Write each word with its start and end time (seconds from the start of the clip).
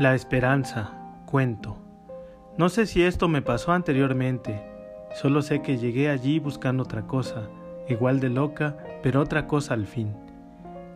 La 0.00 0.14
esperanza, 0.14 0.92
cuento. 1.26 1.76
No 2.56 2.70
sé 2.70 2.86
si 2.86 3.02
esto 3.02 3.28
me 3.28 3.42
pasó 3.42 3.72
anteriormente, 3.72 4.64
solo 5.12 5.42
sé 5.42 5.60
que 5.60 5.76
llegué 5.76 6.08
allí 6.08 6.38
buscando 6.38 6.84
otra 6.84 7.06
cosa, 7.06 7.50
igual 7.86 8.18
de 8.18 8.30
loca, 8.30 8.78
pero 9.02 9.20
otra 9.20 9.46
cosa 9.46 9.74
al 9.74 9.86
fin. 9.86 10.16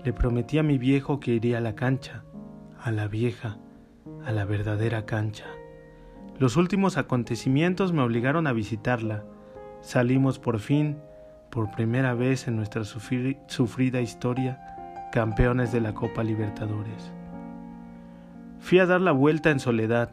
Le 0.05 0.15
prometí 0.15 0.57
a 0.57 0.63
mi 0.63 0.79
viejo 0.79 1.21
que 1.21 1.33
iría 1.33 1.59
a 1.59 1.61
la 1.61 1.75
cancha, 1.75 2.25
a 2.83 2.93
la 2.93 3.07
vieja, 3.07 3.59
a 4.25 4.33
la 4.33 4.47
verdadera 4.47 5.05
cancha. 5.05 5.49
Los 6.39 6.57
últimos 6.57 6.97
acontecimientos 6.97 7.93
me 7.93 8.01
obligaron 8.01 8.47
a 8.47 8.55
visitarla. 8.55 9.23
Salimos 9.83 10.39
por 10.39 10.61
fin, 10.61 10.97
por 11.51 11.71
primera 11.73 12.15
vez 12.15 12.49
en 12.49 12.57
nuestra 12.57 12.85
sufrida 12.85 14.01
historia, 14.01 15.11
campeones 15.13 15.73
de 15.73 15.83
la 15.83 15.93
Copa 15.93 16.25
Libertadores. 16.25 17.13
Fui 18.65 18.79
a 18.79 18.87
dar 18.87 19.03
la 19.03 19.13
vuelta 19.13 19.51
en 19.51 19.61
soledad 19.61 20.13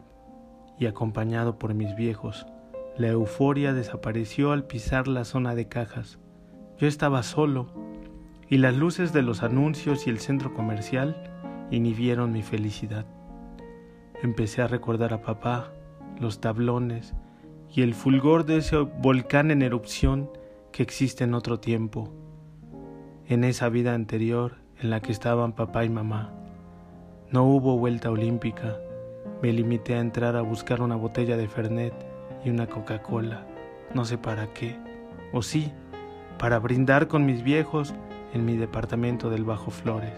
y 0.78 0.84
acompañado 0.84 1.58
por 1.58 1.72
mis 1.72 1.96
viejos. 1.96 2.46
La 2.98 3.08
euforia 3.08 3.72
desapareció 3.72 4.52
al 4.52 4.66
pisar 4.66 5.08
la 5.08 5.24
zona 5.24 5.54
de 5.54 5.68
cajas. 5.68 6.18
Yo 6.76 6.86
estaba 6.86 7.22
solo 7.22 7.72
y 8.50 8.58
las 8.58 8.76
luces 8.76 9.14
de 9.14 9.22
los 9.22 9.42
anuncios 9.42 10.06
y 10.06 10.10
el 10.10 10.18
centro 10.18 10.52
comercial 10.52 11.16
inhibieron 11.70 12.32
mi 12.32 12.42
felicidad. 12.42 13.06
Empecé 14.22 14.60
a 14.60 14.66
recordar 14.66 15.14
a 15.14 15.22
papá, 15.22 15.72
los 16.20 16.42
tablones 16.42 17.14
y 17.70 17.80
el 17.80 17.94
fulgor 17.94 18.44
de 18.44 18.58
ese 18.58 18.76
volcán 18.76 19.50
en 19.50 19.62
erupción 19.62 20.28
que 20.72 20.82
existe 20.82 21.24
en 21.24 21.32
otro 21.32 21.58
tiempo, 21.58 22.12
en 23.26 23.44
esa 23.44 23.70
vida 23.70 23.94
anterior 23.94 24.56
en 24.78 24.90
la 24.90 25.00
que 25.00 25.10
estaban 25.10 25.54
papá 25.54 25.86
y 25.86 25.88
mamá. 25.88 26.34
No 27.32 27.44
hubo 27.44 27.78
vuelta 27.78 28.10
olímpica, 28.10 28.78
me 29.40 29.54
limité 29.54 29.94
a 29.94 30.00
entrar 30.00 30.36
a 30.36 30.42
buscar 30.42 30.82
una 30.82 30.96
botella 30.96 31.38
de 31.38 31.48
Fernet 31.48 31.94
y 32.44 32.50
una 32.50 32.66
Coca-Cola, 32.66 33.46
no 33.94 34.04
sé 34.04 34.18
para 34.18 34.52
qué, 34.52 34.76
o 35.32 35.40
sí, 35.40 35.72
para 36.38 36.58
brindar 36.58 37.08
con 37.08 37.24
mis 37.24 37.42
viejos 37.42 37.94
en 38.34 38.44
mi 38.44 38.58
departamento 38.58 39.30
del 39.30 39.44
Bajo 39.44 39.70
Flores. 39.70 40.12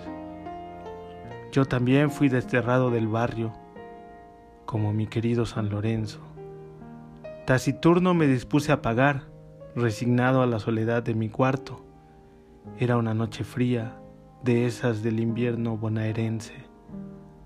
Yo 1.52 1.66
también 1.66 2.10
fui 2.10 2.28
desterrado 2.28 2.90
del 2.90 3.06
barrio, 3.06 3.52
como 4.66 4.92
mi 4.92 5.06
querido 5.06 5.46
San 5.46 5.68
Lorenzo. 5.68 6.18
Taciturno 7.46 8.14
me 8.14 8.26
dispuse 8.26 8.72
a 8.72 8.82
pagar, 8.82 9.22
resignado 9.76 10.42
a 10.42 10.48
la 10.48 10.58
soledad 10.58 11.04
de 11.04 11.14
mi 11.14 11.28
cuarto. 11.28 11.84
Era 12.76 12.96
una 12.96 13.14
noche 13.14 13.44
fría, 13.44 14.00
de 14.42 14.66
esas 14.66 15.04
del 15.04 15.20
invierno 15.20 15.76
bonaerense. 15.76 16.73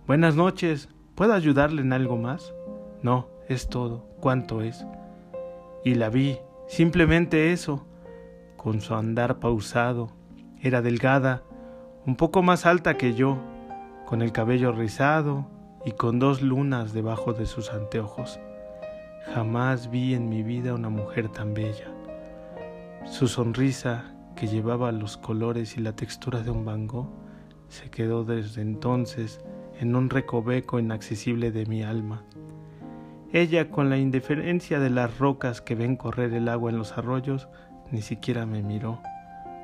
Buenas 0.08 0.36
noches, 0.36 0.88
¿puedo 1.14 1.34
ayudarle 1.34 1.82
en 1.82 1.92
algo 1.92 2.16
más? 2.16 2.54
No, 3.02 3.28
es 3.46 3.68
todo, 3.68 4.06
¿cuánto 4.20 4.62
es? 4.62 4.86
Y 5.84 5.96
la 5.96 6.08
vi, 6.08 6.38
simplemente 6.66 7.52
eso, 7.52 7.86
con 8.56 8.80
su 8.80 8.94
andar 8.94 9.38
pausado. 9.38 10.08
Era 10.62 10.80
delgada, 10.80 11.42
un 12.06 12.16
poco 12.16 12.42
más 12.42 12.64
alta 12.64 12.96
que 12.96 13.12
yo, 13.12 13.36
con 14.06 14.22
el 14.22 14.32
cabello 14.32 14.72
rizado 14.72 15.46
y 15.84 15.90
con 15.90 16.18
dos 16.18 16.40
lunas 16.40 16.94
debajo 16.94 17.34
de 17.34 17.44
sus 17.44 17.70
anteojos. 17.70 18.40
Jamás 19.34 19.90
vi 19.90 20.14
en 20.14 20.30
mi 20.30 20.42
vida 20.42 20.72
una 20.72 20.88
mujer 20.88 21.28
tan 21.28 21.52
bella. 21.52 21.92
Su 23.04 23.28
sonrisa, 23.28 24.14
que 24.36 24.46
llevaba 24.46 24.90
los 24.90 25.18
colores 25.18 25.76
y 25.76 25.82
la 25.82 25.92
textura 25.92 26.40
de 26.40 26.50
un 26.50 26.64
bango, 26.64 27.12
se 27.68 27.90
quedó 27.90 28.24
desde 28.24 28.62
entonces 28.62 29.44
en 29.78 29.94
un 29.96 30.10
recoveco 30.10 30.78
inaccesible 30.78 31.50
de 31.52 31.66
mi 31.66 31.82
alma. 31.82 32.24
Ella, 33.32 33.70
con 33.70 33.90
la 33.90 33.98
indiferencia 33.98 34.80
de 34.80 34.90
las 34.90 35.18
rocas 35.18 35.60
que 35.60 35.74
ven 35.74 35.96
correr 35.96 36.32
el 36.32 36.48
agua 36.48 36.70
en 36.70 36.78
los 36.78 36.96
arroyos, 36.96 37.48
ni 37.90 38.02
siquiera 38.02 38.46
me 38.46 38.62
miró, 38.62 39.00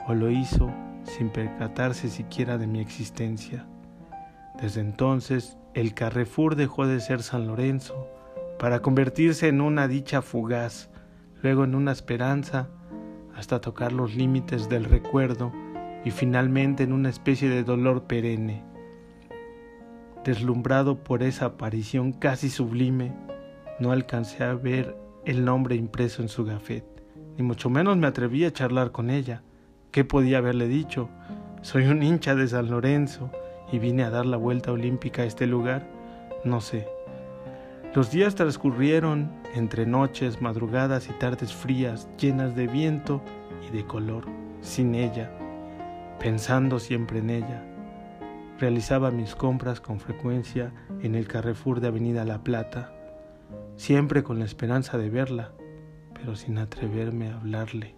o 0.06 0.14
lo 0.14 0.30
hizo 0.30 0.70
sin 1.02 1.30
percatarse 1.30 2.08
siquiera 2.08 2.58
de 2.58 2.66
mi 2.66 2.80
existencia. 2.80 3.66
Desde 4.60 4.80
entonces, 4.80 5.58
el 5.74 5.94
Carrefour 5.94 6.56
dejó 6.56 6.86
de 6.86 7.00
ser 7.00 7.22
San 7.22 7.46
Lorenzo, 7.46 8.08
para 8.58 8.80
convertirse 8.80 9.48
en 9.48 9.60
una 9.60 9.88
dicha 9.88 10.22
fugaz, 10.22 10.90
luego 11.42 11.64
en 11.64 11.74
una 11.74 11.92
esperanza, 11.92 12.68
hasta 13.34 13.60
tocar 13.60 13.92
los 13.92 14.14
límites 14.14 14.68
del 14.68 14.84
recuerdo 14.84 15.52
y 16.04 16.10
finalmente 16.10 16.84
en 16.84 16.92
una 16.92 17.08
especie 17.08 17.48
de 17.48 17.64
dolor 17.64 18.04
perenne. 18.04 18.62
Deslumbrado 20.24 21.04
por 21.04 21.22
esa 21.22 21.44
aparición 21.44 22.12
casi 22.12 22.48
sublime, 22.48 23.12
no 23.78 23.92
alcancé 23.92 24.42
a 24.42 24.54
ver 24.54 24.96
el 25.26 25.44
nombre 25.44 25.76
impreso 25.76 26.22
en 26.22 26.30
su 26.30 26.46
gafet, 26.46 26.86
ni 27.36 27.44
mucho 27.44 27.68
menos 27.68 27.98
me 27.98 28.06
atreví 28.06 28.46
a 28.46 28.50
charlar 28.50 28.90
con 28.90 29.10
ella. 29.10 29.42
¿Qué 29.90 30.02
podía 30.02 30.38
haberle 30.38 30.66
dicho? 30.66 31.10
Soy 31.60 31.84
un 31.88 32.02
hincha 32.02 32.34
de 32.34 32.48
San 32.48 32.70
Lorenzo 32.70 33.30
y 33.70 33.78
vine 33.78 34.02
a 34.02 34.08
dar 34.08 34.24
la 34.24 34.38
vuelta 34.38 34.72
olímpica 34.72 35.20
a 35.20 35.26
este 35.26 35.46
lugar. 35.46 35.86
No 36.42 36.62
sé. 36.62 36.88
Los 37.94 38.10
días 38.10 38.34
transcurrieron 38.34 39.30
entre 39.54 39.84
noches, 39.84 40.40
madrugadas 40.40 41.06
y 41.10 41.12
tardes 41.12 41.52
frías, 41.52 42.08
llenas 42.18 42.56
de 42.56 42.66
viento 42.66 43.20
y 43.68 43.76
de 43.76 43.84
color, 43.84 44.24
sin 44.62 44.94
ella, 44.94 45.30
pensando 46.18 46.78
siempre 46.78 47.18
en 47.18 47.28
ella. 47.28 47.73
Realizaba 48.58 49.10
mis 49.10 49.34
compras 49.34 49.80
con 49.80 49.98
frecuencia 49.98 50.72
en 51.02 51.14
el 51.14 51.26
Carrefour 51.26 51.80
de 51.80 51.88
Avenida 51.88 52.24
La 52.24 52.44
Plata, 52.44 52.92
siempre 53.76 54.22
con 54.22 54.38
la 54.38 54.44
esperanza 54.44 54.96
de 54.96 55.10
verla, 55.10 55.52
pero 56.14 56.36
sin 56.36 56.58
atreverme 56.58 57.28
a 57.28 57.36
hablarle. 57.36 57.94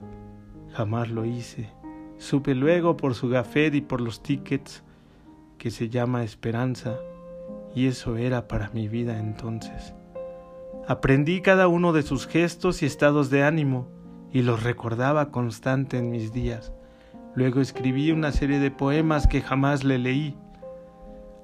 Jamás 0.73 1.11
lo 1.11 1.25
hice. 1.25 1.71
Supe 2.19 2.55
luego 2.55 2.97
por 2.97 3.15
su 3.15 3.29
gafet 3.29 3.75
y 3.75 3.83
por 3.83 4.01
los 4.01 4.23
tickets 4.23 4.83
que 5.59 5.71
se 5.71 5.89
llama 5.89 6.25
esperanza, 6.25 6.97
y 7.75 7.87
eso 7.87 8.17
era 8.17 8.49
para 8.49 8.71
mi 8.71 8.89
vida 8.89 9.19
entonces. 9.19 9.95
Aprendí 10.89 11.43
cada 11.43 11.69
uno 11.69 11.93
de 11.93 12.03
sus 12.03 12.27
gestos 12.27 12.83
y 12.83 12.87
estados 12.87 13.29
de 13.29 13.43
ánimo 13.43 13.89
y 14.33 14.43
los 14.43 14.63
recordaba 14.63 15.31
constante 15.31 15.99
en 15.99 16.11
mis 16.11 16.33
días. 16.33 16.73
Luego 17.35 17.61
escribí 17.61 18.13
una 18.13 18.33
serie 18.33 18.61
de 18.61 18.71
poemas 18.71 19.27
que 19.27 19.43
jamás 19.43 19.85
le 19.85 19.99
leí. 19.99 20.37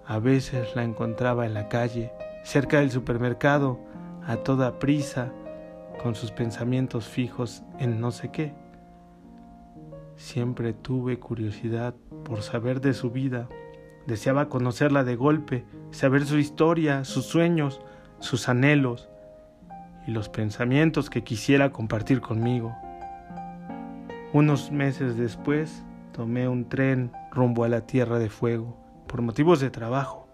A 0.07 0.19
veces 0.19 0.75
la 0.75 0.83
encontraba 0.83 1.47
en 1.47 1.55
la 1.55 1.69
calle, 1.69 2.13
cerca 2.43 2.81
del 2.81 2.91
supermercado, 2.91 3.79
a 4.27 4.37
toda 4.37 4.81
prisa, 4.81 5.33
con 6.03 6.17
sus 6.17 6.33
pensamientos 6.33 7.07
fijos 7.07 7.63
en 7.79 8.01
no 8.01 8.11
sé 8.11 8.31
qué. 8.31 8.53
Siempre 10.17 10.73
tuve 10.73 11.21
curiosidad 11.21 11.95
por 12.25 12.43
saber 12.43 12.81
de 12.81 12.95
su 12.95 13.11
vida. 13.13 13.49
Deseaba 14.07 14.49
conocerla 14.49 15.05
de 15.05 15.15
golpe, 15.15 15.65
saber 15.93 16.27
su 16.27 16.39
historia, 16.39 17.05
sus 17.05 17.27
sueños, 17.27 17.81
sus 18.19 18.49
anhelos 18.49 19.09
y 20.09 20.11
los 20.11 20.29
pensamientos 20.29 21.11
que 21.11 21.23
quisiera 21.23 21.71
compartir 21.71 22.21
conmigo. 22.21 22.75
Unos 24.33 24.73
meses 24.73 25.17
después 25.17 25.85
tomé 26.11 26.49
un 26.49 26.69
tren 26.69 27.13
rumbo 27.31 27.63
a 27.63 27.69
la 27.69 27.87
Tierra 27.87 28.19
de 28.19 28.29
Fuego 28.29 28.82
por 29.13 29.21
motivos 29.21 29.61
de 29.61 29.69
trabajo. 29.69 30.27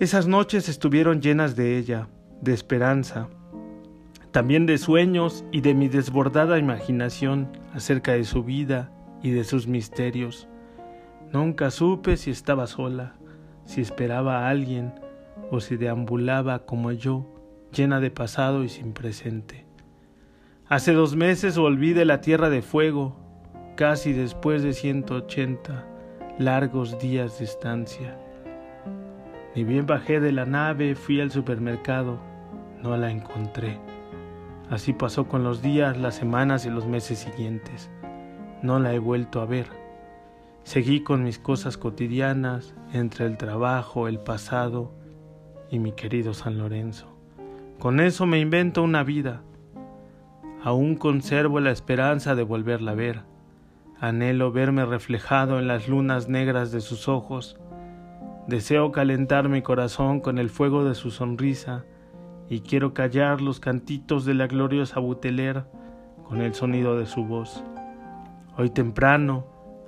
Esas 0.00 0.26
noches 0.26 0.70
estuvieron 0.70 1.20
llenas 1.20 1.54
de 1.54 1.76
ella, 1.76 2.08
de 2.40 2.54
esperanza, 2.54 3.28
también 4.30 4.64
de 4.64 4.78
sueños 4.78 5.44
y 5.52 5.60
de 5.60 5.74
mi 5.74 5.88
desbordada 5.88 6.58
imaginación 6.58 7.58
acerca 7.74 8.12
de 8.12 8.24
su 8.24 8.42
vida 8.42 8.90
y 9.22 9.32
de 9.32 9.44
sus 9.44 9.66
misterios. 9.66 10.48
Nunca 11.30 11.70
supe 11.70 12.16
si 12.16 12.30
estaba 12.30 12.66
sola, 12.66 13.16
si 13.66 13.82
esperaba 13.82 14.38
a 14.38 14.48
alguien 14.48 14.94
o 15.50 15.60
si 15.60 15.76
deambulaba 15.76 16.64
como 16.64 16.90
yo 16.90 17.26
llena 17.70 18.00
de 18.00 18.10
pasado 18.10 18.64
y 18.64 18.70
sin 18.70 18.94
presente. 18.94 19.66
Hace 20.68 20.94
dos 20.94 21.16
meses 21.16 21.58
volví 21.58 21.92
de 21.92 22.06
la 22.06 22.22
tierra 22.22 22.48
de 22.48 22.62
fuego, 22.62 23.14
casi 23.76 24.14
después 24.14 24.62
de 24.62 24.72
180 24.72 25.91
largos 26.38 26.98
días 26.98 27.38
de 27.38 27.44
estancia. 27.44 28.16
Ni 29.54 29.64
bien 29.64 29.86
bajé 29.86 30.20
de 30.20 30.32
la 30.32 30.46
nave, 30.46 30.94
fui 30.94 31.20
al 31.20 31.30
supermercado, 31.30 32.18
no 32.82 32.96
la 32.96 33.10
encontré. 33.10 33.78
Así 34.70 34.94
pasó 34.94 35.28
con 35.28 35.44
los 35.44 35.60
días, 35.60 35.98
las 35.98 36.14
semanas 36.14 36.64
y 36.64 36.70
los 36.70 36.86
meses 36.86 37.18
siguientes. 37.18 37.90
No 38.62 38.78
la 38.78 38.94
he 38.94 38.98
vuelto 38.98 39.40
a 39.40 39.46
ver. 39.46 39.66
Seguí 40.64 41.02
con 41.02 41.24
mis 41.24 41.38
cosas 41.38 41.76
cotidianas 41.76 42.74
entre 42.92 43.26
el 43.26 43.36
trabajo, 43.36 44.08
el 44.08 44.18
pasado 44.18 44.92
y 45.70 45.78
mi 45.78 45.92
querido 45.92 46.32
San 46.32 46.56
Lorenzo. 46.56 47.08
Con 47.78 48.00
eso 48.00 48.26
me 48.26 48.38
invento 48.38 48.82
una 48.82 49.02
vida. 49.02 49.42
Aún 50.62 50.94
conservo 50.94 51.60
la 51.60 51.72
esperanza 51.72 52.34
de 52.34 52.44
volverla 52.44 52.92
a 52.92 52.94
ver. 52.94 53.31
Anhelo 54.02 54.52
verme 54.52 54.84
reflejado 54.84 55.58
en 55.58 55.66
las 55.66 55.88
lunas 55.88 56.28
negras 56.28 56.72
de 56.72 56.82
sus 56.82 57.08
ojos 57.08 57.56
Deseo 58.46 58.90
calentar 58.90 59.48
mi 59.48 59.62
corazón 59.62 60.18
con 60.18 60.36
el 60.38 60.50
fuego 60.50 60.84
de 60.84 60.96
su 60.96 61.12
sonrisa 61.12 61.84
y 62.48 62.60
quiero 62.60 62.92
callar 62.92 63.40
los 63.40 63.60
cantitos 63.60 64.24
de 64.24 64.34
la 64.34 64.48
gloriosa 64.48 64.98
Buteler 64.98 65.64
con 66.28 66.40
el 66.40 66.52
sonido 66.52 66.98
de 66.98 67.06
su 67.06 67.24
voz. 67.24 67.62
Hoy 68.58 68.70
temprano, 68.70 69.46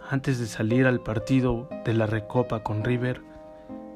antes 0.09 0.39
de 0.39 0.47
salir 0.47 0.87
al 0.87 1.01
partido 1.01 1.69
de 1.85 1.95
la 1.95 2.07
Recopa 2.07 2.63
con 2.63 2.85
River, 2.85 3.23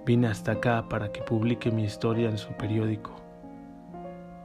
vine 0.05 0.27
hasta 0.27 0.53
acá 0.53 0.89
para 0.89 1.13
que 1.13 1.23
publique 1.23 1.71
mi 1.71 1.85
historia 1.85 2.29
en 2.29 2.39
su 2.39 2.51
periódico. 2.55 3.15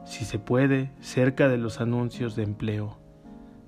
Si 0.06 0.26
se 0.26 0.38
puede, 0.38 0.92
cerca 1.00 1.50
de 1.50 1.58
los 1.58 1.82
anuncios 1.82 2.36
de 2.36 2.44
empleo. 2.44 3.00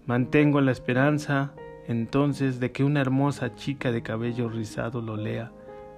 Mantengo 0.05 0.61
la 0.61 0.71
esperanza 0.71 1.53
entonces 1.87 2.59
de 2.59 2.71
que 2.71 2.83
una 2.83 3.01
hermosa 3.01 3.55
chica 3.55 3.91
de 3.91 4.01
cabello 4.01 4.49
rizado 4.49 5.01
lo 5.01 5.17
lea, 5.17 5.51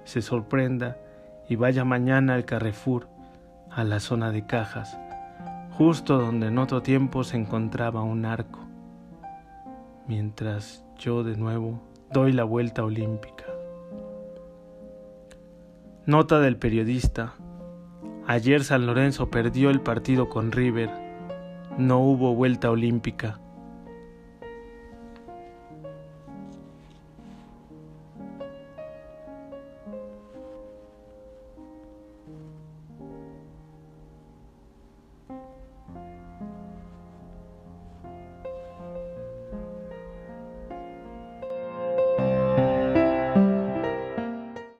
se 0.04 0.22
sorprenda 0.22 0.98
y 1.48 1.56
vaya 1.56 1.84
mañana 1.84 2.34
al 2.34 2.44
Carrefour, 2.44 3.08
a 3.70 3.84
la 3.84 4.00
zona 4.00 4.30
de 4.30 4.46
cajas, 4.46 4.98
justo 5.72 6.18
donde 6.18 6.48
en 6.48 6.58
otro 6.58 6.82
tiempo 6.82 7.24
se 7.24 7.36
encontraba 7.36 8.02
un 8.02 8.24
arco, 8.24 8.60
mientras 10.06 10.84
yo 10.98 11.24
de 11.24 11.36
nuevo 11.36 11.80
doy 12.12 12.32
la 12.32 12.44
vuelta 12.44 12.84
olímpica. 12.84 13.44
Nota 16.06 16.40
del 16.40 16.56
periodista. 16.56 17.34
Ayer 18.26 18.64
San 18.64 18.86
Lorenzo 18.86 19.30
perdió 19.30 19.68
el 19.68 19.80
partido 19.80 20.28
con 20.30 20.52
River. 20.52 20.90
No 21.76 22.00
hubo 22.00 22.34
vuelta 22.34 22.70
olímpica 22.70 23.40